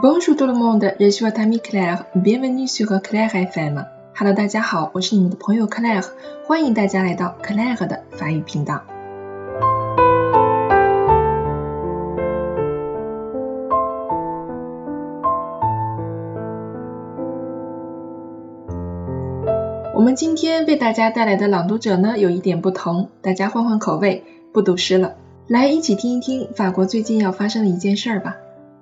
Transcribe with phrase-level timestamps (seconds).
[0.00, 2.04] Bonjour tout le monde, je suis votre ami Claire.
[2.14, 3.84] Bienvenue sur Claire FM.
[4.14, 6.06] Hello，大家好，我是你们的朋友 Claire，
[6.46, 8.80] 欢迎大家来到 Claire 的法语频道。
[19.96, 24.22] 我们今天为大家带来的朗读者呢，有一点不同，大家换换口味，
[24.52, 25.16] 不读诗了，
[25.48, 28.36] 来一起听一听法国最近要发生的一件事儿吧。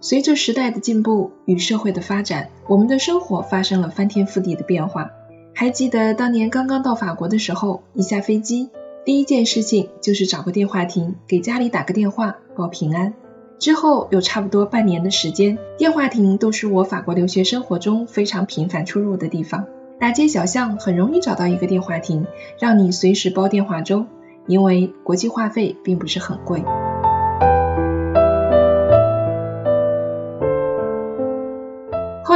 [0.00, 5.10] 随着时代的进步与社会的发展，我们的生活发生了翻天覆地的变化。
[5.54, 8.70] 还记得当年刚刚到法国的时候，一下飞机，
[9.04, 13.12] 第一件事情就是找个电话亭给家里打个电话报平安。
[13.58, 19.66] 之后有差不多半年的时间，电话亭都是我法国留学生活中非常频繁出入的地方。
[19.98, 22.24] 大街小巷很容易找到一个电话亭，
[22.60, 24.06] 让你随时煲电话粥，
[24.46, 26.62] 因为国际话费并不是很贵。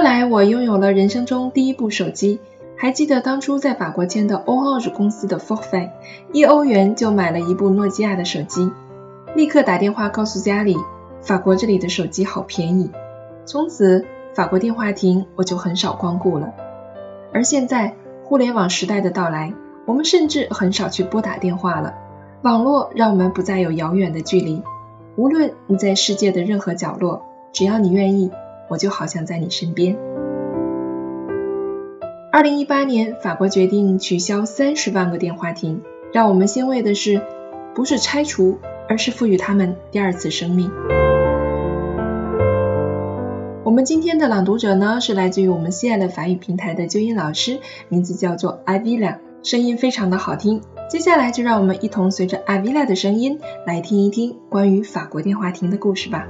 [0.02, 2.40] 后来我拥有了人生中第一部手机，
[2.76, 5.90] 还记得当初在法国签的 Orange 公司的 forfait，
[6.32, 8.72] 一欧元就买了一部诺基亚的手机，
[9.36, 10.76] 立刻打电话告诉家里，
[11.20, 12.90] 法国这里的手机好便宜。
[13.46, 16.52] 从此法国电话亭我就很少光顾了。
[17.32, 19.54] 而现在互联网时代的到来，
[19.86, 21.94] 我们甚至很少去拨打电话了。
[22.42, 24.64] 网络让我们不再有遥远的距离，
[25.14, 28.32] 无论你在世界的任何角落，只要你愿意。
[28.72, 29.98] 我就好像在你身边。
[32.32, 35.82] 二零一八年，法国决定取消三十万个电话亭。
[36.10, 37.20] 让我们欣慰的是，
[37.74, 40.70] 不是拆除，而是赋予他们第二次生命。
[43.62, 47.58] 我们今天的朗读者呢，是来自于我们心爱的法语平台的纠音老师，
[47.90, 50.62] 名字叫做阿维拉，声音非常的好听。
[50.88, 56.26] 接下来就让我们一同随着阿维拉的声音来听一听关于法国电话亭的故事吧。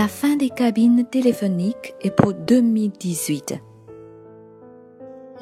[0.00, 3.60] La fin des cabines téléphoniques est pour 2018.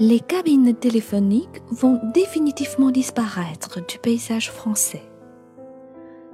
[0.01, 5.05] Les cabines téléphoniques vont définitivement disparaître du paysage français.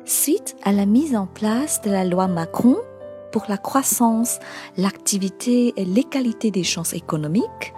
[0.06, 2.78] Suite à la mise en place de la loi Macron
[3.30, 4.38] pour la croissance,
[4.78, 7.74] l'activité et l'égalité des chances économiques,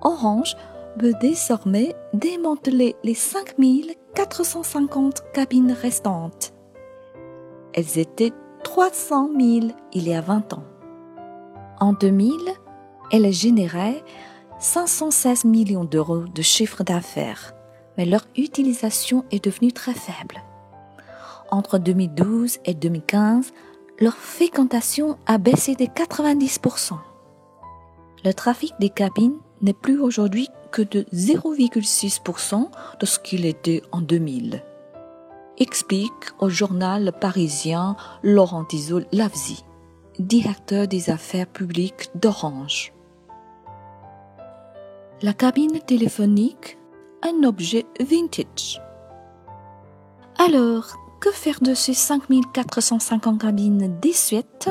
[0.00, 0.56] Orange
[0.98, 6.54] veut désormais démanteler les 5450 cabines restantes.
[7.74, 8.32] Elles étaient
[8.66, 10.64] 300 000 il y a 20 ans.
[11.78, 12.32] En 2000,
[13.12, 14.02] elle générait
[14.58, 17.54] 516 millions d'euros de chiffre d'affaires,
[17.96, 20.42] mais leur utilisation est devenue très faible.
[21.52, 23.52] Entre 2012 et 2015,
[24.00, 26.98] leur fréquentation a baissé de 90%.
[28.24, 34.00] Le trafic des cabines n'est plus aujourd'hui que de 0,6% de ce qu'il était en
[34.00, 34.60] 2000
[35.58, 39.64] explique au journal parisien Laurent Tizol Lavzi,
[40.18, 42.92] directeur des affaires publiques d'Orange.
[45.22, 46.78] La cabine téléphonique,
[47.22, 48.82] un objet vintage.
[50.38, 54.70] Alors, que faire de ces 5450 cabines désuètes?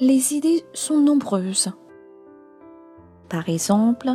[0.00, 1.72] Les idées sont nombreuses.
[3.28, 4.10] Par exemple,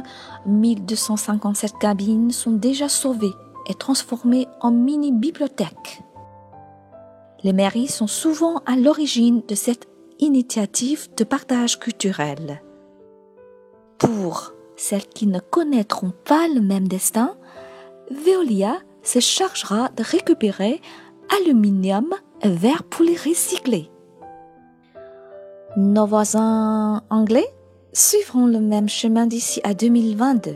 [0.45, 3.33] 1257 cabines sont déjà sauvées
[3.69, 6.01] est transformée en mini-bibliothèque.
[7.43, 9.87] Les mairies sont souvent à l'origine de cette
[10.19, 12.61] initiative de partage culturel.
[13.97, 17.37] Pour celles qui ne connaîtront pas le même destin,
[18.11, 20.81] Veolia se chargera de récupérer
[21.39, 23.89] aluminium et verre pour les recycler.
[25.77, 27.47] Nos voisins anglais
[27.93, 30.55] suivront le même chemin d'ici à 2022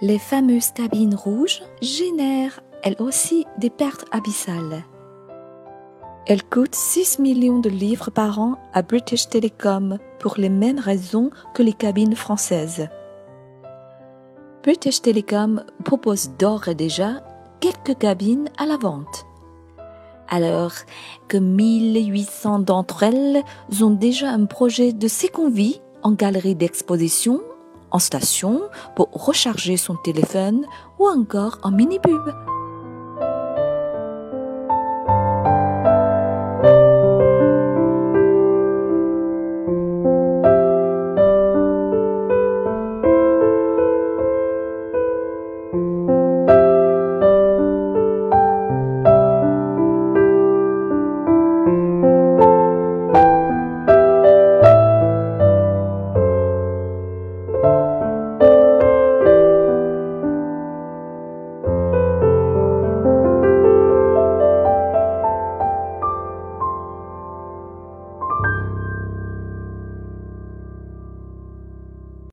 [0.00, 4.84] les fameuses cabines rouges génèrent elles aussi des pertes abyssales.
[6.26, 11.30] Elles coûtent 6 millions de livres par an à British Telecom pour les mêmes raisons
[11.54, 12.88] que les cabines françaises.
[14.62, 17.24] British Telecom propose d'ores et déjà
[17.60, 19.26] quelques cabines à la vente.
[20.28, 20.74] Alors
[21.26, 23.42] que 1800 d'entre elles
[23.80, 25.08] ont déjà un projet de
[25.50, 27.40] vie en galerie d'exposition
[27.90, 28.62] en station
[28.96, 30.66] pour recharger son téléphone
[30.98, 32.34] ou encore en mini-pub.